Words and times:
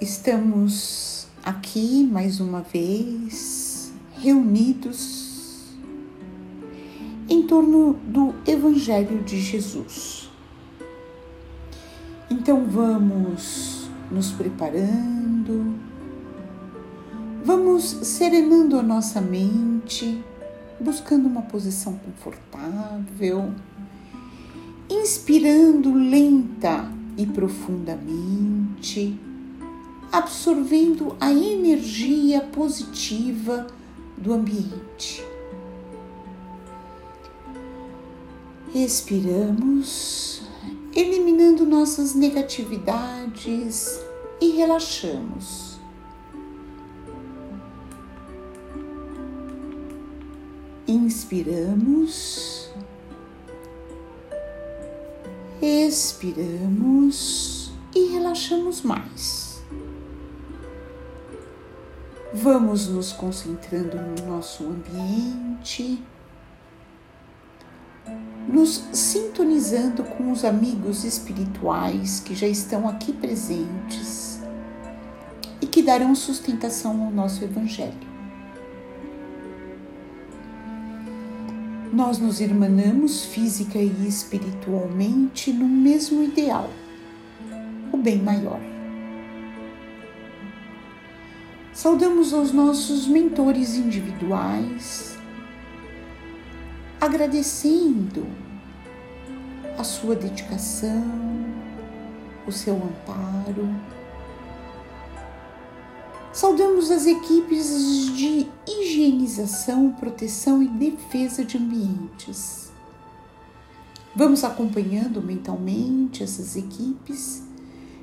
Estamos 0.00 1.28
aqui 1.44 2.02
mais 2.10 2.40
uma 2.40 2.62
vez 2.62 3.92
reunidos 4.18 5.76
em 7.28 7.46
torno 7.46 7.92
do 7.92 8.34
Evangelho 8.44 9.22
de 9.22 9.40
Jesus. 9.40 10.17
Então 12.48 12.64
vamos 12.64 13.90
nos 14.10 14.32
preparando, 14.32 15.74
vamos 17.44 17.84
serenando 17.84 18.78
a 18.78 18.82
nossa 18.82 19.20
mente, 19.20 20.24
buscando 20.80 21.26
uma 21.26 21.42
posição 21.42 21.98
confortável, 21.98 23.52
inspirando 24.88 25.92
lenta 25.92 26.90
e 27.18 27.26
profundamente 27.26 29.20
absorvendo 30.10 31.18
a 31.20 31.30
energia 31.30 32.40
positiva 32.40 33.66
do 34.16 34.32
ambiente. 34.32 35.22
Respiramos, 38.72 40.47
eliminando 40.98 41.64
nossas 41.64 42.12
negatividades 42.12 44.00
e 44.40 44.50
relaxamos. 44.50 45.78
Inspiramos, 50.88 52.72
expiramos 55.62 56.50
e 57.94 58.08
relaxamos 58.08 58.82
mais. 58.82 59.62
Vamos 62.34 62.88
nos 62.88 63.12
concentrando 63.12 63.96
no 63.96 64.26
nosso 64.26 64.64
ambiente, 64.64 66.02
nos 68.48 68.88
sintonizando 68.92 70.02
com 70.02 70.32
os 70.32 70.44
amigos 70.44 71.04
espirituais 71.04 72.20
que 72.20 72.34
já 72.34 72.46
estão 72.46 72.88
aqui 72.88 73.12
presentes 73.12 74.40
e 75.60 75.66
que 75.66 75.82
darão 75.82 76.14
sustentação 76.14 77.04
ao 77.04 77.10
nosso 77.10 77.44
Evangelho. 77.44 78.08
Nós 81.92 82.18
nos 82.18 82.40
irmanamos 82.40 83.24
física 83.24 83.78
e 83.78 84.06
espiritualmente 84.06 85.52
no 85.52 85.68
mesmo 85.68 86.22
ideal, 86.22 86.70
o 87.92 87.96
bem 87.96 88.18
maior. 88.18 88.60
Saudamos 91.72 92.32
aos 92.32 92.52
nossos 92.52 93.06
mentores 93.06 93.76
individuais, 93.76 95.17
agradecendo 97.00 98.26
a 99.78 99.84
sua 99.84 100.16
dedicação, 100.16 101.04
o 102.46 102.52
seu 102.52 102.74
amparo. 102.74 103.68
Saudamos 106.32 106.90
as 106.90 107.06
equipes 107.06 108.14
de 108.16 108.48
higienização, 108.66 109.92
proteção 109.92 110.62
e 110.62 110.68
defesa 110.68 111.44
de 111.44 111.56
ambientes. 111.56 112.70
Vamos 114.14 114.42
acompanhando 114.42 115.22
mentalmente 115.22 116.22
essas 116.22 116.56
equipes 116.56 117.42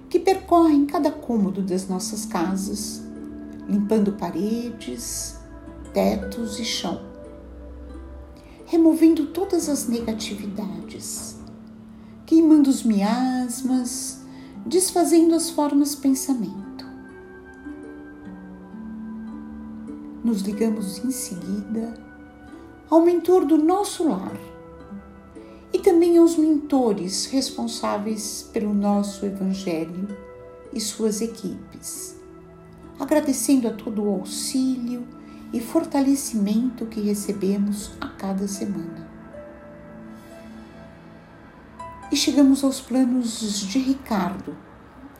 que 0.09 0.19
percorrem 0.19 0.85
cada 0.85 1.11
cômodo 1.11 1.61
das 1.61 1.87
nossas 1.87 2.25
casas 2.25 3.03
limpando 3.67 4.13
paredes, 4.13 5.37
tetos 5.93 6.59
e 6.59 6.65
chão, 6.65 7.01
removendo 8.65 9.27
todas 9.27 9.69
as 9.69 9.87
negatividades, 9.87 11.37
queimando 12.25 12.69
os 12.69 12.83
miasmas, 12.83 14.21
desfazendo 14.65 15.35
as 15.35 15.49
formas 15.49 15.95
pensamento. 15.95 16.85
Nos 20.23 20.41
ligamos 20.41 21.03
em 21.03 21.11
seguida 21.11 21.93
ao 22.89 23.01
mentor 23.01 23.45
do 23.45 23.57
nosso 23.57 24.07
lar 24.07 24.37
e 25.71 25.79
também 25.79 26.17
aos 26.17 26.35
mentores 26.35 27.27
responsáveis 27.27 28.49
pelo 28.51 28.73
nosso 28.73 29.25
Evangelho 29.25 30.07
e 30.73 30.79
suas 30.79 31.21
equipes 31.21 32.15
agradecendo 32.99 33.67
a 33.67 33.71
todo 33.71 34.03
o 34.03 34.13
auxílio 34.13 35.05
e 35.55 35.61
fortalecimento 35.61 36.85
que 36.85 36.99
recebemos 36.99 37.91
a 38.01 38.09
cada 38.09 38.45
semana. 38.45 39.07
E 42.11 42.15
chegamos 42.17 42.61
aos 42.61 42.81
planos 42.81 43.61
de 43.61 43.79
Ricardo 43.79 44.53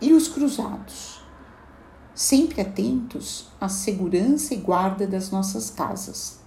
e 0.02 0.12
os 0.12 0.28
cruzados, 0.28 1.24
sempre 2.14 2.60
atentos 2.60 3.48
à 3.62 3.70
segurança 3.70 4.54
e 4.54 4.58
guarda 4.58 5.08
das 5.08 5.32
nossas 5.32 5.70
casas. 5.70 6.38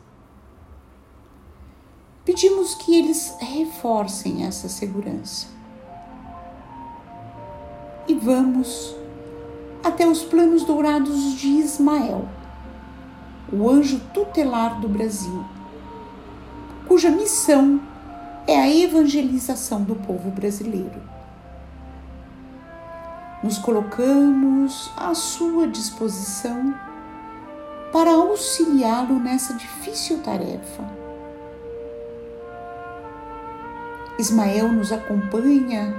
Pedimos 2.26 2.74
que 2.74 2.94
eles 2.94 3.32
reforcem 3.40 4.44
essa 4.44 4.68
segurança. 4.68 5.46
E 8.06 8.14
vamos 8.14 8.94
até 9.82 10.06
os 10.06 10.24
planos 10.24 10.62
dourados 10.64 11.32
de 11.38 11.46
Ismael, 11.46 12.28
o 13.52 13.68
anjo 13.68 14.00
tutelar 14.12 14.80
do 14.80 14.88
Brasil, 14.88 15.44
cuja 16.86 17.10
missão 17.10 17.80
é 18.46 18.58
a 18.58 18.68
evangelização 18.68 19.82
do 19.82 19.94
povo 19.94 20.30
brasileiro. 20.30 21.00
Nos 23.42 23.58
colocamos 23.58 24.90
à 24.96 25.14
sua 25.14 25.66
disposição 25.66 26.74
para 27.92 28.10
auxiliá-lo 28.10 29.18
nessa 29.18 29.54
difícil 29.54 30.18
tarefa. 30.22 30.84
Ismael 34.18 34.72
nos 34.72 34.92
acompanha 34.92 35.94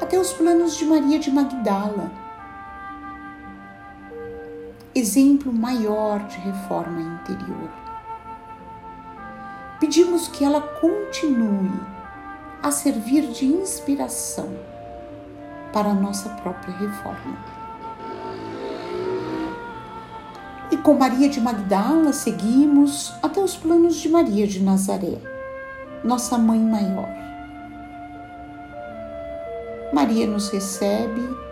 até 0.00 0.18
os 0.18 0.32
planos 0.32 0.76
de 0.76 0.84
Maria 0.84 1.18
de 1.18 1.30
Magdala 1.30 2.27
exemplo 4.98 5.52
maior 5.52 6.20
de 6.26 6.38
reforma 6.38 7.00
interior. 7.00 7.70
Pedimos 9.80 10.28
que 10.28 10.44
ela 10.44 10.60
continue 10.60 11.70
a 12.62 12.70
servir 12.70 13.28
de 13.28 13.46
inspiração 13.46 14.48
para 15.72 15.90
a 15.90 15.94
nossa 15.94 16.28
própria 16.30 16.74
reforma. 16.76 17.38
E 20.70 20.76
com 20.76 20.94
Maria 20.94 21.28
de 21.28 21.40
Magdala 21.40 22.12
seguimos 22.12 23.14
até 23.22 23.40
os 23.40 23.56
planos 23.56 23.96
de 23.96 24.08
Maria 24.08 24.46
de 24.46 24.62
Nazaré, 24.62 25.18
nossa 26.04 26.36
mãe 26.36 26.58
maior. 26.58 27.08
Maria 29.92 30.26
nos 30.26 30.50
recebe 30.50 31.47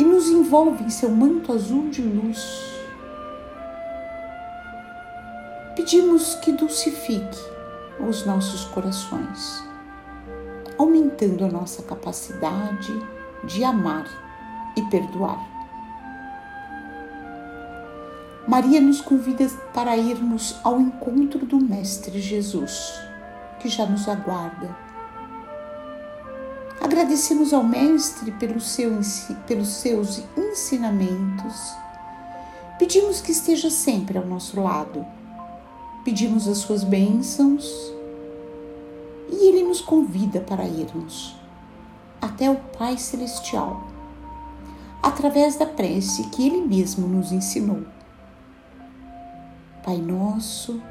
e 0.00 0.02
nos 0.02 0.30
envolve 0.30 0.82
em 0.82 0.88
seu 0.88 1.10
manto 1.10 1.52
azul 1.52 1.90
de 1.90 2.00
luz. 2.00 2.42
Pedimos 5.76 6.36
que 6.36 6.52
dulcifique 6.52 7.38
os 8.08 8.24
nossos 8.24 8.64
corações, 8.64 9.62
aumentando 10.78 11.44
a 11.44 11.48
nossa 11.48 11.82
capacidade 11.82 12.94
de 13.44 13.62
amar 13.62 14.06
e 14.74 14.82
perdoar. 14.84 15.38
Maria 18.48 18.80
nos 18.80 19.02
convida 19.02 19.46
para 19.74 19.98
irmos 19.98 20.58
ao 20.64 20.80
encontro 20.80 21.44
do 21.44 21.58
Mestre 21.58 22.18
Jesus, 22.22 22.98
que 23.58 23.68
já 23.68 23.84
nos 23.84 24.08
aguarda 24.08 24.74
Agradecemos 27.00 27.54
ao 27.54 27.64
Mestre 27.64 28.30
pelo 28.32 28.60
seu, 28.60 29.00
pelos 29.46 29.68
seus 29.68 30.22
ensinamentos. 30.36 31.74
Pedimos 32.78 33.22
que 33.22 33.32
esteja 33.32 33.70
sempre 33.70 34.18
ao 34.18 34.26
nosso 34.26 34.60
lado. 34.60 35.06
Pedimos 36.04 36.46
as 36.46 36.58
suas 36.58 36.84
bênçãos 36.84 37.66
e 39.30 39.48
Ele 39.48 39.62
nos 39.62 39.80
convida 39.80 40.42
para 40.42 40.64
irmos. 40.64 41.34
até 42.20 42.50
o 42.50 42.56
Pai 42.56 42.98
Celestial, 42.98 43.88
através 45.02 45.56
da 45.56 45.64
prece 45.64 46.24
que 46.24 46.46
Ele 46.46 46.60
mesmo 46.60 47.08
nos 47.08 47.32
ensinou. 47.32 47.82
Pai 49.82 49.96
nosso, 49.96 50.82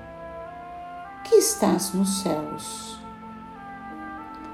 que 1.23 1.35
estás 1.35 1.93
nos 1.93 2.21
céus, 2.21 2.98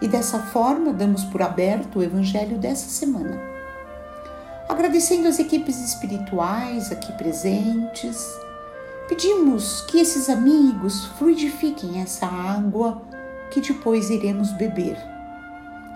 E 0.00 0.08
dessa 0.08 0.38
forma 0.38 0.92
damos 0.92 1.24
por 1.24 1.42
aberto 1.42 1.98
o 1.98 2.02
Evangelho 2.02 2.58
dessa 2.58 2.88
semana. 2.88 3.40
Agradecendo 4.68 5.28
as 5.28 5.38
equipes 5.38 5.78
espirituais 5.78 6.90
aqui 6.90 7.12
presentes, 7.12 8.26
pedimos 9.08 9.82
que 9.82 9.98
esses 9.98 10.28
amigos 10.28 11.06
fluidifiquem 11.18 12.00
essa 12.00 12.26
água 12.26 13.02
que 13.50 13.60
depois 13.60 14.10
iremos 14.10 14.50
beber 14.52 14.96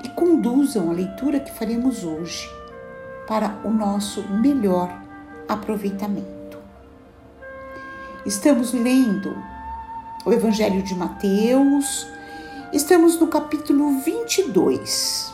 e 0.04 0.08
conduzam 0.10 0.90
a 0.90 0.92
leitura 0.92 1.40
que 1.40 1.50
faremos 1.50 2.04
hoje 2.04 2.48
para 3.26 3.58
o 3.64 3.70
nosso 3.70 4.22
melhor 4.28 4.90
aproveitamento. 5.48 6.58
Estamos 8.24 8.72
lendo 8.72 9.36
o 10.24 10.32
Evangelho 10.32 10.82
de 10.82 10.94
Mateus, 10.94 12.06
estamos 12.72 13.18
no 13.18 13.28
capítulo 13.28 14.00
22 14.00 15.32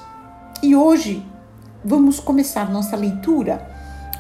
e 0.62 0.76
hoje 0.76 1.24
vamos 1.84 2.20
começar 2.20 2.70
nossa 2.70 2.96
leitura 2.96 3.68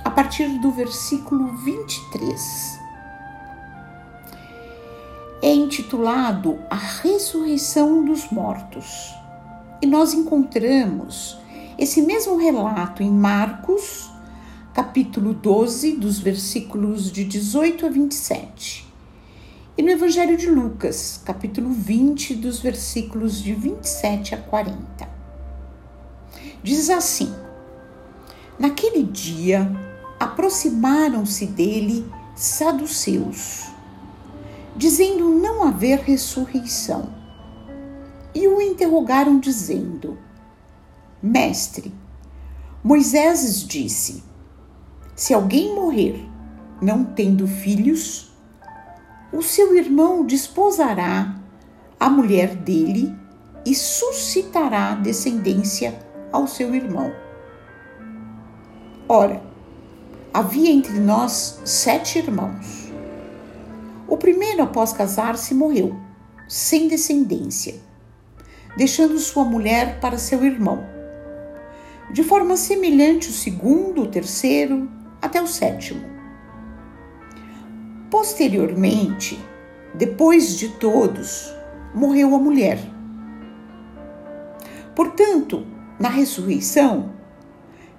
a 0.04 0.10
partir 0.10 0.48
do 0.60 0.70
versículo 0.72 1.56
23 1.58 2.84
é 5.44 5.52
intitulado 5.52 6.58
A 6.70 6.74
Ressurreição 6.74 8.02
dos 8.02 8.30
Mortos. 8.30 9.14
E 9.82 9.86
nós 9.86 10.14
encontramos 10.14 11.38
esse 11.76 12.00
mesmo 12.00 12.38
relato 12.38 13.02
em 13.02 13.10
Marcos, 13.10 14.10
capítulo 14.72 15.34
12, 15.34 15.96
dos 15.96 16.18
versículos 16.18 17.12
de 17.12 17.24
18 17.24 17.84
a 17.84 17.88
27. 17.90 18.83
E 19.76 19.82
no 19.82 19.90
Evangelho 19.90 20.36
de 20.36 20.48
Lucas, 20.48 21.20
capítulo 21.24 21.70
20, 21.70 22.36
dos 22.36 22.60
versículos 22.60 23.42
de 23.42 23.54
27 23.54 24.34
a 24.34 24.38
40. 24.38 25.08
Diz 26.62 26.90
assim: 26.90 27.34
Naquele 28.58 29.02
dia 29.02 29.70
aproximaram-se 30.20 31.46
dele 31.46 32.06
saduceus 32.36 33.74
dizendo 34.76 35.28
não 35.28 35.62
haver 35.62 36.00
ressurreição. 36.00 37.08
E 38.34 38.48
o 38.48 38.60
interrogaram, 38.60 39.38
dizendo: 39.38 40.18
Mestre, 41.22 41.94
Moisés 42.82 43.64
disse: 43.66 44.22
Se 45.14 45.32
alguém 45.32 45.74
morrer 45.74 46.28
não 46.82 47.04
tendo 47.04 47.46
filhos, 47.46 48.33
o 49.34 49.42
seu 49.42 49.76
irmão 49.76 50.24
desposará 50.24 51.34
a 51.98 52.08
mulher 52.08 52.54
dele 52.54 53.12
e 53.66 53.74
suscitará 53.74 54.94
descendência 54.94 55.98
ao 56.30 56.46
seu 56.46 56.72
irmão. 56.72 57.12
Ora, 59.08 59.42
havia 60.32 60.70
entre 60.70 61.00
nós 61.00 61.60
sete 61.64 62.18
irmãos. 62.18 62.92
O 64.06 64.16
primeiro, 64.16 64.62
após 64.62 64.92
casar-se, 64.92 65.52
morreu, 65.52 65.98
sem 66.48 66.86
descendência, 66.86 67.74
deixando 68.76 69.18
sua 69.18 69.44
mulher 69.44 69.98
para 69.98 70.16
seu 70.16 70.44
irmão. 70.44 70.86
De 72.12 72.22
forma 72.22 72.56
semelhante, 72.56 73.30
o 73.30 73.32
segundo, 73.32 74.02
o 74.02 74.06
terceiro, 74.06 74.88
até 75.20 75.42
o 75.42 75.46
sétimo. 75.48 76.13
Posteriormente, 78.14 79.36
depois 79.92 80.56
de 80.56 80.68
todos, 80.68 81.52
morreu 81.92 82.32
a 82.36 82.38
mulher. 82.38 82.78
Portanto, 84.94 85.66
na 85.98 86.08
ressurreição, 86.10 87.10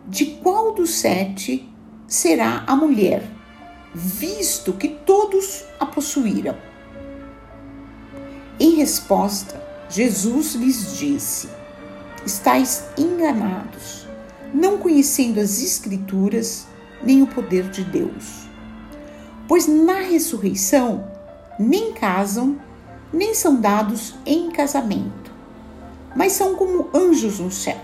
de 0.07 0.25
qual 0.41 0.73
dos 0.73 0.91
sete 0.91 1.69
será 2.07 2.63
a 2.65 2.77
mulher 2.77 3.29
visto 3.94 4.71
que 4.71 4.88
todos 4.88 5.65
a 5.81 5.85
possuíram. 5.85 6.56
Em 8.57 8.75
resposta, 8.75 9.62
Jesus 9.89 10.56
lhes 10.56 10.97
disse: 10.97 11.50
Estais 12.25 12.85
enganados, 12.97 14.07
não 14.53 14.77
conhecendo 14.77 15.41
as 15.41 15.62
Escrituras 15.62 16.67
nem 17.03 17.21
o 17.21 17.27
poder 17.27 17.69
de 17.69 17.83
Deus. 17.83 18.44
Pois 19.47 19.68
na 19.68 20.00
ressurreição 20.00 21.07
nem 21.59 21.94
casam, 21.94 22.57
nem 23.13 23.33
são 23.33 23.59
dados 23.62 24.15
em 24.25 24.51
casamento, 24.51 25.31
mas 26.15 26.33
são 26.33 26.56
como 26.56 26.89
anjos 26.94 27.39
no 27.39 27.51
céu. 27.51 27.80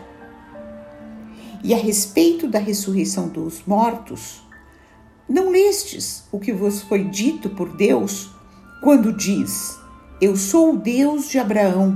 E 1.63 1.73
a 1.73 1.77
respeito 1.77 2.47
da 2.47 2.59
ressurreição 2.59 3.27
dos 3.27 3.63
mortos, 3.65 4.41
não 5.29 5.51
lestes 5.51 6.23
o 6.31 6.39
que 6.39 6.51
vos 6.51 6.81
foi 6.81 7.03
dito 7.05 7.49
por 7.51 7.77
Deus 7.77 8.31
quando 8.81 9.13
diz: 9.13 9.79
Eu 10.19 10.35
sou 10.35 10.73
o 10.73 10.77
Deus 10.77 11.29
de 11.29 11.37
Abraão, 11.37 11.95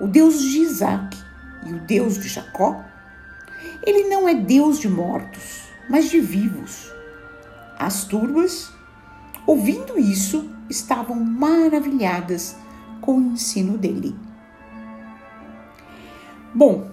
o 0.00 0.06
Deus 0.06 0.42
de 0.42 0.58
Isaac 0.58 1.16
e 1.64 1.72
o 1.72 1.80
Deus 1.86 2.18
de 2.18 2.28
Jacó? 2.28 2.84
Ele 3.82 4.08
não 4.08 4.28
é 4.28 4.34
Deus 4.34 4.80
de 4.80 4.88
mortos, 4.88 5.62
mas 5.88 6.10
de 6.10 6.20
vivos. 6.20 6.92
As 7.78 8.04
turmas, 8.04 8.72
ouvindo 9.46 9.98
isso, 9.98 10.50
estavam 10.68 11.16
maravilhadas 11.16 12.56
com 13.00 13.18
o 13.18 13.32
ensino 13.32 13.78
dele. 13.78 14.16
Bom, 16.54 16.90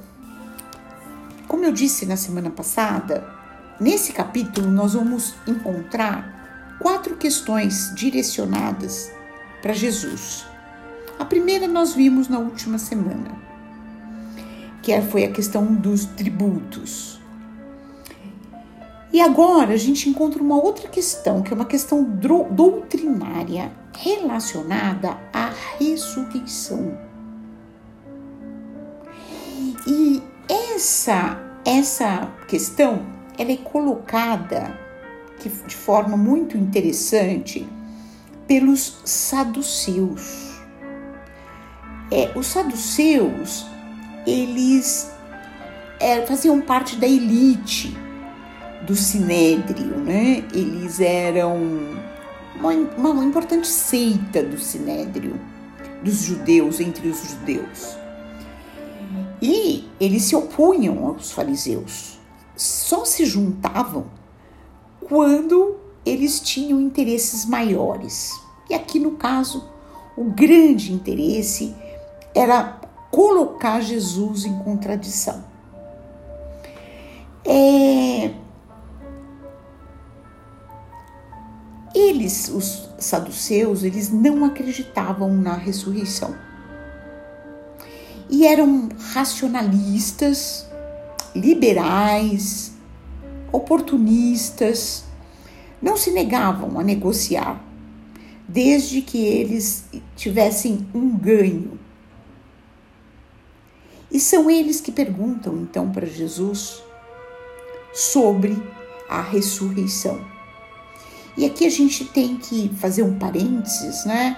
como 1.47 1.65
eu 1.65 1.71
disse 1.71 2.05
na 2.05 2.17
semana 2.17 2.49
passada, 2.49 3.33
Nesse 3.79 4.13
capítulo, 4.13 4.69
nós 4.71 4.93
vamos 4.93 5.33
encontrar 5.47 6.77
quatro 6.79 7.17
questões 7.17 7.91
direcionadas 7.95 9.11
para 9.61 9.73
Jesus. 9.73 10.45
A 11.17 11.25
primeira 11.25 11.67
nós 11.67 11.93
vimos 11.93 12.27
na 12.27 12.37
última 12.37 12.77
semana, 12.77 13.31
que 14.81 14.99
foi 15.01 15.25
a 15.25 15.31
questão 15.31 15.73
dos 15.73 16.05
tributos. 16.05 17.19
E 19.13 19.21
agora 19.21 19.75
a 19.75 19.77
gente 19.77 20.09
encontra 20.09 20.41
uma 20.41 20.55
outra 20.55 20.89
questão, 20.89 21.43
que 21.43 21.53
é 21.53 21.55
uma 21.55 21.65
questão 21.65 22.03
doutrinária 22.03 23.71
relacionada 23.95 25.19
à 25.31 25.51
ressurreição. 25.77 26.97
E 29.85 30.19
essa 30.49 31.39
essa 31.63 32.27
questão 32.47 33.05
ela 33.37 33.51
é 33.51 33.57
colocada 33.57 34.77
de 35.67 35.75
forma 35.75 36.17
muito 36.17 36.57
interessante 36.57 37.67
pelos 38.47 38.97
saduceus. 39.05 40.53
É, 42.11 42.31
os 42.35 42.47
saduceus, 42.47 43.65
eles 44.25 45.11
é, 45.99 46.25
faziam 46.25 46.61
parte 46.61 46.95
da 46.95 47.07
elite 47.07 48.02
do 48.85 48.95
sinédrio, 48.95 49.97
né? 49.97 50.43
Eles 50.53 50.99
eram 50.99 51.57
uma, 52.55 52.71
uma 53.09 53.23
importante 53.23 53.67
seita 53.67 54.43
do 54.43 54.59
sinédrio, 54.59 55.39
dos 56.03 56.21
judeus, 56.21 56.79
entre 56.79 57.07
os 57.07 57.21
judeus. 57.29 57.97
E 59.41 59.87
eles 59.99 60.23
se 60.23 60.35
opunham 60.35 61.05
aos 61.07 61.31
fariseus 61.31 62.13
só 62.55 63.03
se 63.05 63.25
juntavam 63.25 64.05
quando 65.01 65.77
eles 66.05 66.39
tinham 66.39 66.79
interesses 66.79 67.45
maiores. 67.45 68.31
E 68.69 68.73
aqui 68.73 68.99
no 68.99 69.11
caso, 69.11 69.67
o 70.15 70.25
grande 70.25 70.93
interesse 70.93 71.75
era 72.33 72.79
colocar 73.11 73.81
Jesus 73.81 74.45
em 74.45 74.57
contradição. 74.59 75.43
É, 77.45 78.31
eles, 81.93 82.49
os 82.49 82.89
saduceus, 82.97 83.83
eles 83.83 84.09
não 84.09 84.43
acreditavam 84.45 85.33
na 85.33 85.53
ressurreição. 85.53 86.35
E 88.29 88.47
eram 88.47 88.89
racionalistas, 89.13 90.65
liberais, 91.35 92.73
oportunistas, 93.51 95.03
não 95.81 95.95
se 95.95 96.11
negavam 96.11 96.79
a 96.79 96.83
negociar, 96.83 97.63
desde 98.47 99.01
que 99.01 99.23
eles 99.23 99.85
tivessem 100.15 100.87
um 100.93 101.15
ganho. 101.15 101.79
E 104.11 104.19
são 104.19 104.49
eles 104.49 104.79
que 104.79 104.91
perguntam 104.91 105.57
então 105.57 105.91
para 105.91 106.05
Jesus 106.05 106.81
sobre 107.93 108.57
a 109.09 109.21
ressurreição. 109.21 110.33
E 111.35 111.45
aqui 111.45 111.65
a 111.65 111.69
gente 111.69 112.05
tem 112.05 112.37
que 112.37 112.69
fazer 112.79 113.03
um 113.03 113.17
parênteses, 113.17 114.05
né? 114.05 114.37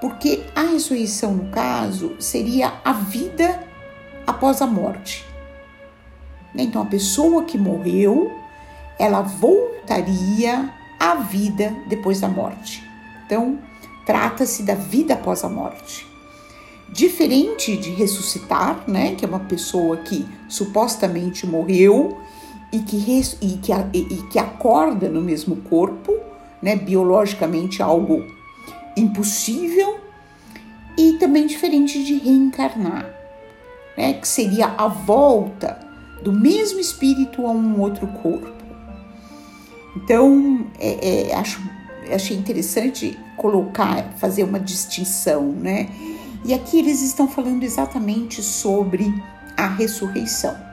Porque 0.00 0.44
a 0.54 0.62
ressurreição, 0.62 1.34
no 1.34 1.50
caso, 1.50 2.16
seria 2.18 2.74
a 2.84 2.92
vida 2.92 3.60
após 4.26 4.62
a 4.62 4.66
morte. 4.66 5.24
Então, 6.54 6.82
a 6.82 6.86
pessoa 6.86 7.44
que 7.44 7.58
morreu, 7.58 8.32
ela 8.98 9.22
voltaria 9.22 10.72
à 10.98 11.14
vida 11.16 11.74
depois 11.88 12.20
da 12.20 12.28
morte. 12.28 12.82
Então, 13.26 13.58
trata-se 14.06 14.62
da 14.62 14.74
vida 14.74 15.14
após 15.14 15.44
a 15.44 15.48
morte. 15.48 16.06
Diferente 16.90 17.76
de 17.76 17.90
ressuscitar, 17.90 18.84
né, 18.88 19.14
que 19.14 19.24
é 19.24 19.28
uma 19.28 19.40
pessoa 19.40 19.98
que 19.98 20.26
supostamente 20.48 21.46
morreu 21.46 22.18
e 22.72 22.80
que, 22.80 22.98
res, 22.98 23.36
e 23.40 23.58
que, 23.58 23.72
e, 23.92 24.22
que 24.30 24.38
acorda 24.38 25.08
no 25.08 25.20
mesmo 25.20 25.56
corpo, 25.56 26.12
né, 26.62 26.76
biologicamente 26.76 27.82
algo 27.82 28.24
impossível, 28.96 29.98
e 30.96 31.14
também 31.14 31.46
diferente 31.46 32.02
de 32.04 32.18
reencarnar, 32.18 33.08
né, 33.96 34.14
que 34.14 34.26
seria 34.26 34.66
a 34.76 34.88
volta 34.88 35.78
do 36.22 36.32
mesmo 36.32 36.80
espírito 36.80 37.46
a 37.46 37.50
um 37.50 37.80
outro 37.80 38.06
corpo. 38.08 38.50
Então, 39.96 40.66
é, 40.78 41.30
é, 41.30 41.34
acho, 41.34 41.60
achei 42.12 42.36
interessante 42.36 43.18
colocar, 43.36 44.12
fazer 44.18 44.42
uma 44.42 44.58
distinção, 44.58 45.52
né? 45.52 45.88
E 46.44 46.52
aqui 46.54 46.78
eles 46.78 47.02
estão 47.02 47.28
falando 47.28 47.62
exatamente 47.62 48.42
sobre 48.42 49.12
a 49.56 49.66
ressurreição. 49.66 50.67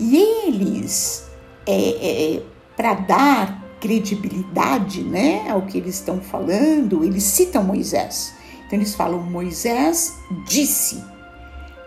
E 0.00 0.16
eles, 0.46 1.28
é, 1.66 2.36
é, 2.36 2.42
para 2.74 2.94
dar 2.94 3.60
credibilidade 3.80 5.02
né, 5.02 5.50
ao 5.50 5.62
que 5.62 5.76
eles 5.76 5.96
estão 5.96 6.20
falando, 6.20 7.04
eles 7.04 7.22
citam 7.22 7.62
Moisés. 7.62 8.34
Então 8.66 8.78
eles 8.78 8.94
falam: 8.94 9.22
Moisés 9.22 10.14
disse. 10.46 11.04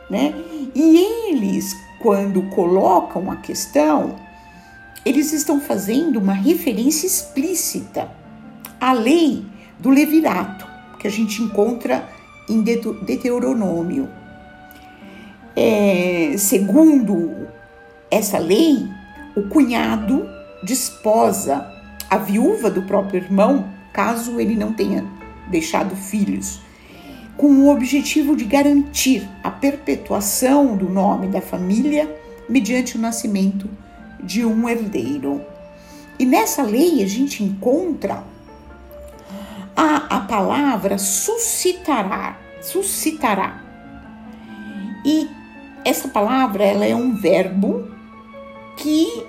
Né? 0.09 0.33
E 0.75 1.29
eles, 1.29 1.75
quando 1.99 2.43
colocam 2.49 3.31
a 3.31 3.37
questão, 3.37 4.15
eles 5.05 5.33
estão 5.33 5.59
fazendo 5.59 6.17
uma 6.17 6.33
referência 6.33 7.07
explícita 7.07 8.11
à 8.79 8.93
lei 8.93 9.45
do 9.79 9.89
levirato, 9.89 10.67
que 10.99 11.07
a 11.07 11.09
gente 11.09 11.41
encontra 11.41 12.07
em 12.49 12.61
Deuteronômio. 12.61 14.09
É, 15.55 16.35
segundo 16.37 17.42
essa 18.13 18.37
lei, 18.37 18.87
o 19.35 19.43
cunhado 19.43 20.29
desposa 20.63 21.67
a 22.09 22.17
viúva 22.17 22.69
do 22.69 22.83
próprio 22.83 23.23
irmão, 23.23 23.69
caso 23.91 24.39
ele 24.39 24.55
não 24.55 24.71
tenha 24.71 25.03
deixado 25.49 25.95
filhos, 25.95 26.61
com 27.35 27.47
o 27.47 27.69
objetivo 27.69 28.35
de 28.35 28.45
garantir 28.45 29.27
a 29.43 29.49
perpetuação 29.49 30.77
do 30.77 30.89
nome 30.89 31.27
da 31.27 31.41
família 31.41 32.15
mediante 32.47 32.95
o 32.95 33.01
nascimento 33.01 33.67
de 34.21 34.45
um 34.45 34.69
herdeiro. 34.69 35.41
E 36.19 36.25
nessa 36.25 36.61
lei 36.61 37.03
a 37.03 37.07
gente 37.07 37.43
encontra 37.43 38.23
a, 39.75 40.17
a 40.17 40.19
palavra 40.21 40.99
suscitará, 40.99 42.37
suscitará. 42.61 43.59
E 45.03 45.27
essa 45.83 46.07
palavra 46.07 46.63
ela 46.63 46.85
é 46.85 46.95
um 46.95 47.15
verbo 47.15 47.91
que 48.77 49.25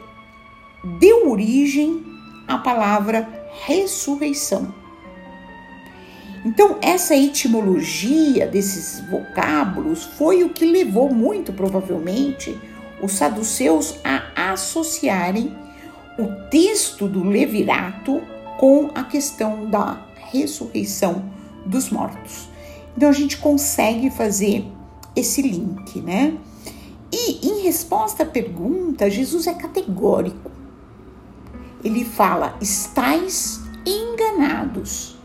deu 0.99 1.31
origem 1.31 2.05
à 2.47 2.59
palavra 2.59 3.47
ressurreição. 3.67 4.73
Então, 6.45 6.77
essa 6.83 7.17
etimologia 7.17 8.47
desses 8.47 9.03
vocábulos 9.09 10.05
foi 10.05 10.45
o 10.45 10.51
que 10.51 10.67
levou 10.67 11.13
muito 11.13 11.53
provavelmente 11.53 12.57
os 13.01 13.13
saduceus 13.13 13.97
a 14.05 14.53
associarem 14.53 15.57
o 16.19 16.49
texto 16.49 17.09
do 17.09 17.25
Levirato 17.25 18.23
com 18.59 18.91
a 18.95 19.05
questão 19.05 19.69
da 19.69 20.07
ressurreição 20.31 21.25
dos 21.67 21.91
mortos. 21.91 22.49
Então 22.97 23.09
a 23.09 23.13
gente 23.13 23.39
consegue 23.39 24.11
fazer 24.11 24.65
esse 25.17 25.43
link, 25.43 26.01
né? 26.01 26.35
E 27.17 27.47
em 27.47 27.63
resposta 27.63 28.25
à 28.25 28.27
pergunta, 28.27 29.09
Jesus 29.09 29.47
é 29.47 29.55
categórico. 29.55 30.51
Ele 31.85 32.05
fala: 32.05 32.59
estáis 32.61 33.61
enganados. 33.87 35.17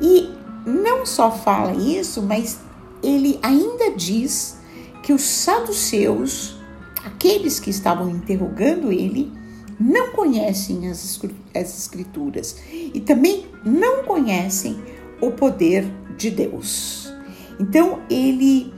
E 0.00 0.30
não 0.64 1.04
só 1.04 1.30
fala 1.30 1.74
isso, 1.74 2.22
mas 2.22 2.58
ele 3.02 3.38
ainda 3.42 3.90
diz 3.90 4.60
que 5.02 5.12
os 5.12 5.20
saduceus, 5.20 6.56
aqueles 7.04 7.60
que 7.60 7.68
estavam 7.68 8.08
interrogando 8.08 8.90
ele, 8.90 9.30
não 9.78 10.12
conhecem 10.12 10.88
as 10.88 11.18
escrituras 11.54 12.56
e 12.72 12.98
também 12.98 13.44
não 13.62 14.04
conhecem 14.04 14.82
o 15.20 15.30
poder 15.32 15.84
de 16.16 16.30
Deus. 16.30 17.12
Então 17.58 18.00
ele 18.08 18.72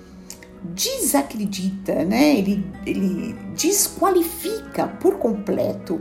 desacredita, 0.65 2.05
né? 2.05 2.39
ele, 2.39 2.65
ele 2.87 3.35
desqualifica 3.57 4.89
por 4.89 5.17
completo 5.17 6.01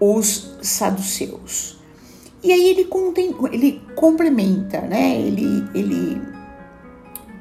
os 0.00 0.56
saduceus. 0.62 1.78
E 2.42 2.52
aí 2.52 2.68
ele, 2.70 2.88
ele 3.52 3.82
complementa, 3.94 4.80
né? 4.80 5.20
ele, 5.20 5.64
ele, 5.74 6.22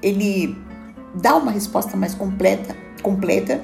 ele 0.02 0.58
dá 1.16 1.36
uma 1.36 1.52
resposta 1.52 1.96
mais 1.96 2.14
completa, 2.14 2.76
completa, 3.02 3.64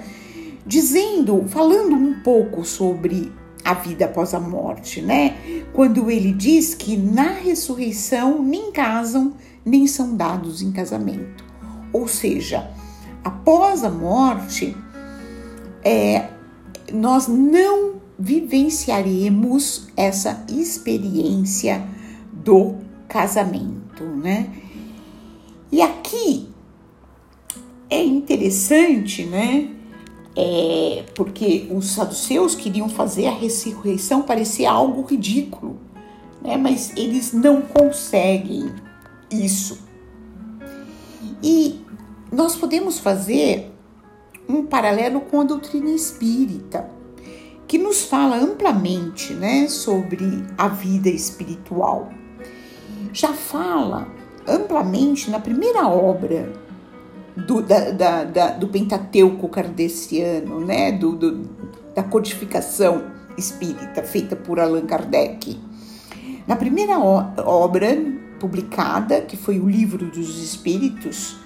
dizendo, 0.65 1.45
falando 1.47 1.95
um 1.95 2.21
pouco 2.21 2.63
sobre 2.63 3.31
a 3.63 3.73
vida 3.73 4.05
após 4.05 4.33
a 4.33 4.39
morte, 4.39 5.01
né? 5.01 5.35
Quando 5.73 6.11
ele 6.11 6.31
diz 6.31 6.75
que 6.75 6.95
na 6.95 7.31
ressurreição 7.31 8.41
nem 8.43 8.71
casam 8.71 9.33
nem 9.65 9.87
são 9.87 10.15
dados 10.15 10.61
em 10.61 10.71
casamento. 10.71 11.43
Ou 11.91 12.07
seja, 12.07 12.69
após 13.25 13.83
a 13.83 13.89
morte, 13.89 14.77
é, 15.83 16.29
nós 16.93 17.27
não 17.27 17.95
vivenciaremos 18.19 19.87
essa 19.97 20.45
experiência 20.47 21.83
do 22.31 22.75
casamento, 23.07 24.03
né? 24.03 24.53
E 25.71 25.81
aqui 25.81 26.49
é 27.89 28.03
interessante, 28.03 29.25
né? 29.25 29.71
É, 30.37 31.05
porque 31.15 31.67
os 31.71 31.87
saduceus 31.87 32.53
queriam 32.53 32.87
fazer 32.87 33.25
a 33.25 33.31
ressurreição 33.31 34.21
parecer 34.21 34.65
algo 34.65 35.01
ridículo, 35.01 35.79
né? 36.43 36.57
Mas 36.57 36.95
eles 36.95 37.33
não 37.33 37.63
conseguem 37.63 38.71
isso. 39.31 39.79
E 41.41 41.85
nós 42.35 42.53
podemos 42.53 42.99
fazer 42.99 43.71
um 44.47 44.65
paralelo 44.65 45.21
com 45.21 45.39
a 45.39 45.43
doutrina 45.45 45.89
espírita, 45.89 46.89
que 47.65 47.77
nos 47.77 48.01
fala 48.01 48.35
amplamente 48.35 49.33
né, 49.33 49.67
sobre 49.69 50.43
a 50.57 50.67
vida 50.67 51.09
espiritual. 51.09 52.09
Já 53.13 53.33
fala 53.33 54.07
amplamente 54.45 55.31
na 55.31 55.39
primeira 55.39 55.87
obra 55.87 56.51
do, 57.35 57.61
da, 57.61 57.91
da, 57.91 58.23
da, 58.25 58.47
do 58.49 58.67
Pentateuco 58.67 59.47
kardeciano, 59.47 60.59
né, 60.59 60.91
do, 60.91 61.15
do, 61.15 61.49
da 61.95 62.03
codificação 62.03 63.11
espírita 63.37 64.03
feita 64.03 64.35
por 64.35 64.59
Allan 64.59 64.85
Kardec. 64.85 65.57
Na 66.45 66.57
primeira 66.57 66.99
obra 66.99 67.97
publicada, 68.39 69.21
que 69.21 69.37
foi 69.37 69.57
o 69.57 69.67
Livro 69.67 70.05
dos 70.05 70.43
Espíritos, 70.43 71.44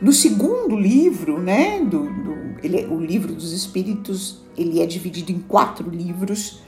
No 0.00 0.12
segundo 0.12 0.76
livro, 0.76 1.40
né, 1.40 1.80
do, 1.80 2.04
do 2.04 2.38
ele, 2.62 2.86
o 2.86 3.00
livro 3.00 3.32
dos 3.32 3.52
Espíritos, 3.52 4.40
ele 4.56 4.80
é 4.80 4.86
dividido 4.86 5.32
em 5.32 5.38
quatro 5.40 5.88
livros 5.90 6.60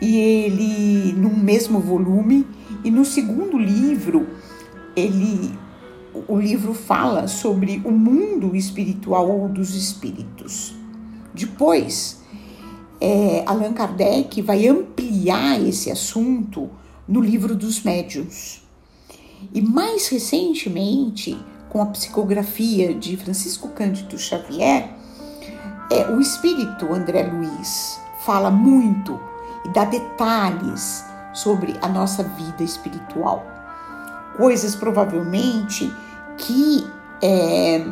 e 0.00 0.16
ele 0.16 1.12
num 1.12 1.36
mesmo 1.36 1.78
volume. 1.78 2.46
E 2.84 2.90
no 2.90 3.04
segundo 3.04 3.56
livro, 3.56 4.26
ele 4.96 5.52
o 6.28 6.36
livro 6.36 6.74
fala 6.74 7.26
sobre 7.26 7.80
o 7.84 7.90
mundo 7.90 8.54
espiritual 8.54 9.30
ou 9.30 9.48
dos 9.48 9.74
espíritos. 9.74 10.74
Depois, 11.32 12.22
é, 13.00 13.42
Allan 13.46 13.72
Kardec 13.72 14.42
vai 14.42 14.68
ampliar 14.68 15.60
esse 15.60 15.90
assunto 15.90 16.68
no 17.08 17.20
livro 17.20 17.54
dos 17.54 17.82
médiuns. 17.82 18.62
E 19.54 19.60
mais 19.60 20.08
recentemente, 20.08 21.36
com 21.72 21.80
a 21.80 21.86
psicografia 21.86 22.92
de 22.92 23.16
Francisco 23.16 23.70
Cândido 23.70 24.18
Xavier, 24.18 24.90
é, 25.90 26.06
o 26.12 26.20
espírito 26.20 26.92
André 26.92 27.22
Luiz 27.22 27.98
fala 28.26 28.50
muito 28.50 29.18
e 29.64 29.70
dá 29.70 29.86
detalhes 29.86 31.02
sobre 31.32 31.74
a 31.80 31.88
nossa 31.88 32.22
vida 32.22 32.62
espiritual. 32.62 33.46
Coisas 34.36 34.74
provavelmente 34.74 35.90
que 36.36 36.86
é, 37.22 37.82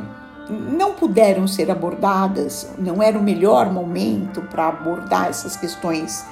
não 0.50 0.92
puderam 0.92 1.48
ser 1.48 1.70
abordadas, 1.70 2.70
não 2.78 3.02
era 3.02 3.18
o 3.18 3.22
melhor 3.22 3.72
momento 3.72 4.42
para 4.42 4.68
abordar 4.68 5.28
essas 5.28 5.56
questões, 5.56 6.22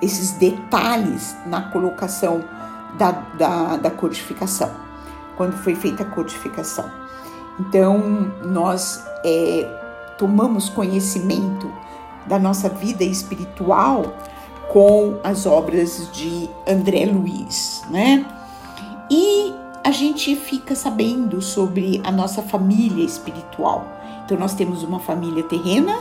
esses 0.00 0.32
detalhes 0.32 1.36
na 1.44 1.70
colocação 1.70 2.42
da, 2.96 3.10
da, 3.10 3.76
da 3.76 3.90
codificação, 3.90 4.85
quando 5.36 5.52
foi 5.52 5.74
feita 5.74 6.02
a 6.02 6.06
codificação. 6.06 6.90
Então, 7.58 8.32
nós 8.44 9.04
é, 9.24 9.68
tomamos 10.18 10.68
conhecimento 10.68 11.70
da 12.26 12.38
nossa 12.38 12.68
vida 12.68 13.04
espiritual 13.04 14.14
com 14.72 15.18
as 15.22 15.46
obras 15.46 16.10
de 16.12 16.50
André 16.66 17.06
Luiz, 17.06 17.82
né? 17.90 18.26
E 19.10 19.54
a 19.84 19.90
gente 19.92 20.34
fica 20.34 20.74
sabendo 20.74 21.40
sobre 21.40 22.00
a 22.04 22.10
nossa 22.10 22.42
família 22.42 23.04
espiritual. 23.04 23.86
Então 24.24 24.36
nós 24.36 24.54
temos 24.54 24.82
uma 24.82 24.98
família 24.98 25.44
terrena 25.44 25.96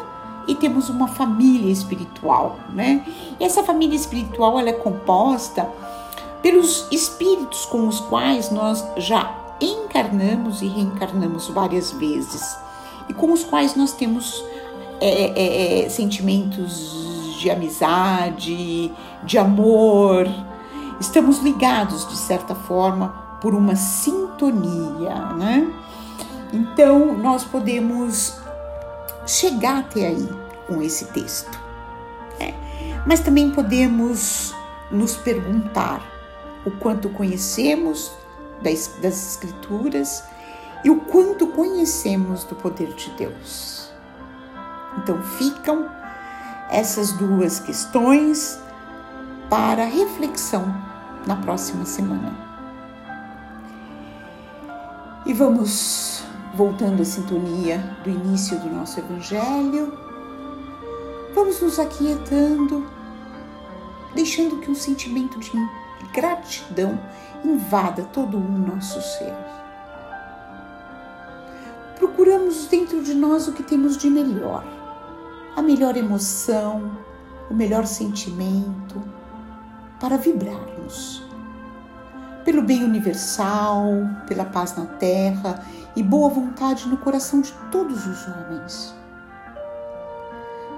e 0.48 0.56
temos 0.56 0.90
uma 0.90 1.08
família 1.08 1.72
espiritual, 1.72 2.58
né? 2.74 3.06
E 3.40 3.44
essa 3.44 3.64
família 3.64 3.96
espiritual 3.96 4.60
ela 4.60 4.70
é 4.70 4.74
composta 4.74 5.70
pelos 6.46 6.86
espíritos 6.92 7.66
com 7.66 7.88
os 7.88 8.00
quais 8.02 8.52
nós 8.52 8.86
já 8.98 9.36
encarnamos 9.60 10.62
e 10.62 10.68
reencarnamos 10.68 11.48
várias 11.48 11.92
vezes 11.94 12.56
e 13.10 13.16
com 13.16 13.34
os 13.34 13.44
quais 13.44 13.76
nós 13.76 13.94
temos 13.94 14.46
é, 15.02 15.10
é, 15.10 15.86
é, 15.86 15.90
sentimentos 15.90 17.36
de 17.40 17.50
amizade, 17.50 18.94
de 19.24 19.38
amor. 19.40 20.28
Estamos 21.00 21.40
ligados 21.40 22.08
de 22.08 22.16
certa 22.16 22.54
forma 22.54 23.08
por 23.42 23.56
uma 23.56 23.76
sintonia, 23.76 25.16
né? 25.36 25.68
Então 26.54 27.18
nós 27.18 27.44
podemos 27.44 28.38
chegar 29.26 29.80
até 29.80 30.10
aí 30.10 30.30
com 30.68 30.80
esse 30.80 31.06
texto, 31.06 31.60
né? 32.40 32.54
mas 33.04 33.20
também 33.20 33.50
podemos 33.50 34.54
nos 34.92 35.16
perguntar 35.16 36.14
o 36.66 36.72
quanto 36.72 37.10
conhecemos 37.10 38.12
das, 38.62 38.96
das 39.02 39.32
Escrituras 39.32 40.24
e 40.84 40.90
o 40.90 41.02
quanto 41.02 41.48
conhecemos 41.48 42.44
do 42.44 42.56
poder 42.56 42.94
de 42.94 43.10
Deus. 43.12 43.90
Então 44.98 45.22
ficam 45.22 45.90
essas 46.70 47.12
duas 47.14 47.60
questões 47.60 48.60
para 49.50 49.86
reflexão 49.86 50.66
na 51.26 51.36
próxima 51.36 51.86
semana. 51.86 52.34
E 55.26 55.34
vamos 55.34 56.24
voltando 56.54 57.02
à 57.02 57.06
sintonia 57.06 57.98
do 58.04 58.10
início 58.10 58.58
do 58.60 58.70
nosso 58.70 59.00
Evangelho, 59.00 59.98
vamos 61.34 61.62
nos 61.62 61.80
aquietando, 61.80 62.86
deixando 64.14 64.58
que 64.58 64.72
um 64.72 64.76
sentimento 64.76 65.40
de 65.40 65.52
gratidão 66.14 67.00
invada 67.44 68.04
todo 68.12 68.38
o 68.38 68.42
nosso 68.42 69.02
ser 69.02 69.34
procuramos 71.96 72.68
dentro 72.68 73.02
de 73.02 73.14
nós 73.14 73.48
o 73.48 73.54
que 73.54 73.64
temos 73.64 73.98
de 73.98 74.10
melhor, 74.10 74.64
a 75.56 75.62
melhor 75.62 75.98
emoção, 75.98 76.92
o 77.50 77.54
melhor 77.54 77.86
sentimento 77.86 79.02
para 80.00 80.18
vibrarmos. 80.18 81.24
Pelo 82.44 82.62
bem 82.62 82.84
universal, 82.84 83.88
pela 84.28 84.46
paz 84.46 84.76
na 84.76 84.86
terra 84.86 85.66
e 85.96 86.04
boa 86.04 86.30
vontade 86.30 86.88
no 86.88 86.98
coração 86.98 87.42
de 87.42 87.52
todos 87.72 88.06
os 88.06 88.28
homens. 88.28 88.96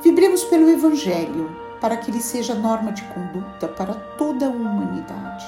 Vibremos 0.01 0.43
pelo 0.45 0.69
Evangelho 0.69 1.66
para 1.79 1.97
que 1.97 2.11
ele 2.11 2.21
seja 2.21 2.55
norma 2.55 2.91
de 2.91 3.03
conduta 3.03 3.67
para 3.67 3.93
toda 3.93 4.47
a 4.47 4.49
humanidade. 4.49 5.45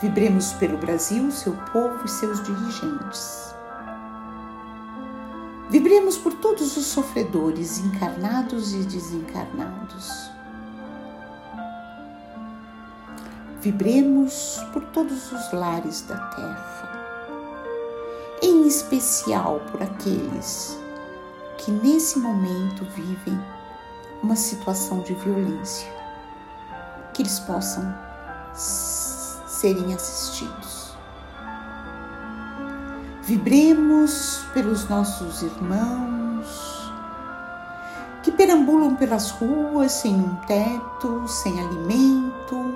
Vibremos 0.00 0.52
pelo 0.54 0.78
Brasil, 0.78 1.30
seu 1.30 1.54
povo 1.72 2.04
e 2.04 2.08
seus 2.08 2.42
dirigentes 2.42 3.46
Vibremos 5.68 6.16
por 6.16 6.32
todos 6.34 6.76
os 6.76 6.86
sofredores, 6.86 7.78
encarnados 7.78 8.72
e 8.72 8.84
desencarnados. 8.84 10.30
Vibremos 13.60 14.64
por 14.72 14.84
todos 14.84 15.32
os 15.32 15.52
lares 15.52 16.02
da 16.02 16.16
terra, 16.16 17.50
em 18.40 18.68
especial 18.68 19.60
por 19.72 19.82
aqueles 19.82 20.78
que 21.58 21.72
nesse 21.72 22.20
momento 22.20 22.84
vivem 22.94 23.36
uma 24.22 24.36
situação 24.36 25.00
de 25.00 25.14
violência, 25.14 25.88
que 27.12 27.22
eles 27.22 27.38
possam 27.40 27.94
serem 28.54 29.94
assistidos. 29.94 30.96
Vibremos 33.22 34.44
pelos 34.54 34.88
nossos 34.88 35.42
irmãos 35.42 36.76
que 38.26 38.32
perambulam 38.32 38.96
pelas 38.96 39.30
ruas 39.30 39.92
sem 39.92 40.14
um 40.14 40.34
teto, 40.46 41.28
sem 41.28 41.60
alimento 41.60 42.74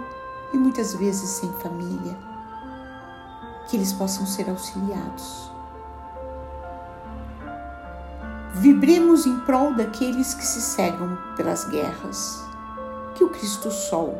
e 0.52 0.56
muitas 0.56 0.94
vezes 0.94 1.28
sem 1.28 1.52
família. 1.54 2.16
Que 3.68 3.76
eles 3.76 3.92
possam 3.92 4.24
ser 4.24 4.48
auxiliados. 4.48 5.49
Vibremos 8.60 9.24
em 9.24 9.40
prol 9.40 9.72
daqueles 9.72 10.34
que 10.34 10.44
se 10.44 10.60
cegam 10.60 11.16
pelas 11.34 11.64
guerras. 11.64 12.44
Que 13.14 13.24
o 13.24 13.30
Cristo 13.30 13.70
Sol 13.70 14.14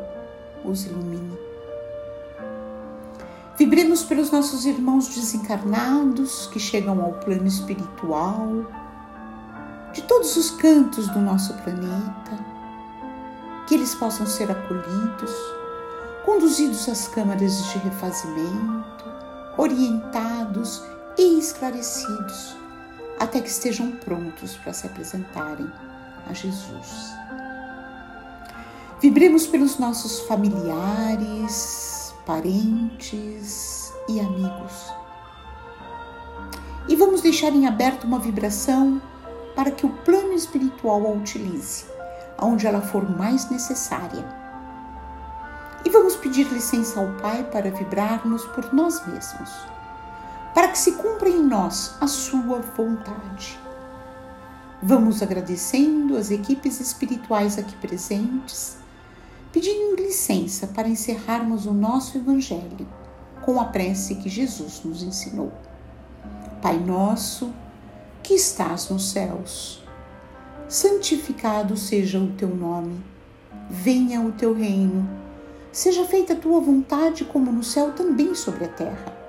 os 0.65 0.83
ilumine. 0.83 1.37
Vibremos 3.55 4.03
pelos 4.03 4.31
nossos 4.31 4.65
irmãos 4.65 5.09
desencarnados 5.09 6.47
que 6.47 6.59
chegam 6.59 6.99
ao 7.03 7.13
plano 7.19 7.45
espiritual, 7.45 8.65
de 9.93 10.01
todos 10.01 10.35
os 10.35 10.49
cantos 10.49 11.07
do 11.09 11.19
nosso 11.19 11.53
planeta, 11.57 12.43
que 13.67 13.75
eles 13.75 13.93
possam 13.93 14.25
ser 14.25 14.49
acolhidos, 14.49 15.35
conduzidos 16.25 16.89
às 16.89 17.07
câmaras 17.07 17.63
de 17.71 17.77
refazimento, 17.77 19.05
orientados 19.55 20.81
e 21.15 21.37
esclarecidos, 21.37 22.55
até 23.21 23.39
que 23.39 23.49
estejam 23.49 23.91
prontos 23.91 24.57
para 24.57 24.73
se 24.73 24.87
apresentarem 24.87 25.71
a 26.27 26.33
Jesus. 26.33 27.13
Vibremos 28.99 29.45
pelos 29.45 29.77
nossos 29.77 30.21
familiares, 30.21 32.15
parentes 32.25 33.93
e 34.09 34.19
amigos. 34.19 34.91
E 36.89 36.95
vamos 36.95 37.21
deixar 37.21 37.49
em 37.49 37.67
aberto 37.67 38.05
uma 38.05 38.17
vibração 38.17 38.99
para 39.55 39.69
que 39.69 39.85
o 39.85 39.89
plano 39.89 40.33
espiritual 40.33 41.05
a 41.05 41.11
utilize, 41.11 41.85
onde 42.41 42.65
ela 42.65 42.81
for 42.81 43.07
mais 43.07 43.47
necessária. 43.51 44.25
E 45.85 45.89
vamos 45.91 46.15
pedir 46.15 46.47
licença 46.47 46.99
ao 46.99 47.07
Pai 47.21 47.43
para 47.43 47.69
vibrarmos 47.69 48.43
por 48.45 48.73
nós 48.73 49.05
mesmos, 49.05 49.49
para 50.53 50.67
que 50.67 50.77
se 50.77 50.93
cumpra 50.93 51.29
em 51.29 51.43
nós 51.43 51.95
a 51.99 52.07
Sua 52.07 52.59
vontade. 52.59 53.59
Vamos 54.81 55.21
agradecendo 55.21 56.17
as 56.17 56.31
equipes 56.31 56.79
espirituais 56.79 57.57
aqui 57.57 57.75
presentes 57.75 58.81
pedindo 59.51 60.01
licença 60.01 60.67
para 60.67 60.87
encerrarmos 60.87 61.65
o 61.65 61.73
nosso 61.73 62.17
Evangelho 62.17 62.87
com 63.41 63.59
a 63.59 63.65
prece 63.65 64.15
que 64.15 64.29
Jesus 64.29 64.81
nos 64.83 65.03
ensinou. 65.03 65.51
Pai 66.61 66.77
nosso, 66.77 67.51
que 68.23 68.35
estás 68.35 68.89
nos 68.89 69.11
céus, 69.11 69.83
santificado 70.69 71.75
seja 71.75 72.19
o 72.19 72.31
teu 72.33 72.55
nome. 72.55 73.03
Venha 73.69 74.21
o 74.21 74.31
teu 74.31 74.53
reino. 74.53 75.09
Seja 75.71 76.05
feita 76.05 76.33
a 76.33 76.35
tua 76.35 76.59
vontade, 76.59 77.25
como 77.25 77.51
no 77.51 77.63
céu, 77.63 77.93
também 77.93 78.35
sobre 78.35 78.65
a 78.65 78.67
terra. 78.67 79.20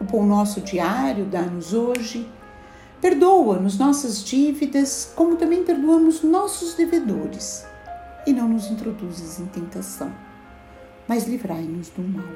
O 0.00 0.04
pão 0.04 0.24
nosso 0.24 0.60
diário 0.60 1.24
dá-nos 1.24 1.74
hoje. 1.74 2.30
Perdoa-nos 3.00 3.78
nossas 3.78 4.24
dívidas, 4.24 5.12
como 5.14 5.36
também 5.36 5.64
perdoamos 5.64 6.22
nossos 6.22 6.74
devedores. 6.74 7.64
E 8.26 8.32
não 8.32 8.48
nos 8.48 8.70
introduzes 8.70 9.40
em 9.40 9.46
tentação, 9.46 10.12
mas 11.06 11.26
livrai-nos 11.26 11.88
do 11.90 12.02
mal. 12.02 12.26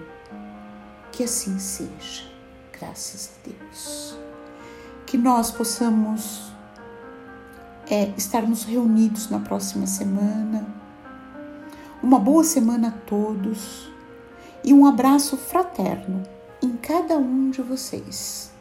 Que 1.10 1.24
assim 1.24 1.58
seja 1.58 2.24
graças 2.72 3.30
a 3.30 3.48
Deus. 3.48 4.16
Que 5.06 5.18
nós 5.18 5.50
possamos 5.50 6.52
é, 7.90 8.12
estarmos 8.16 8.64
reunidos 8.64 9.30
na 9.30 9.38
próxima 9.38 9.86
semana. 9.86 10.66
Uma 12.02 12.18
boa 12.18 12.42
semana 12.42 12.88
a 12.88 13.06
todos 13.06 13.88
e 14.64 14.72
um 14.72 14.86
abraço 14.86 15.36
fraterno 15.36 16.22
em 16.62 16.76
cada 16.76 17.16
um 17.16 17.50
de 17.50 17.60
vocês. 17.60 18.51